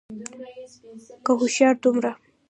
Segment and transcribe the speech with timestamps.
[1.25, 2.11] که هوښيار دومره